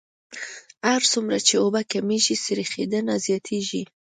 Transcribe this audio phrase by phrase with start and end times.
[0.89, 3.83] هر څومره چې اوبه کمیږي سریښېدنه زیاتیږي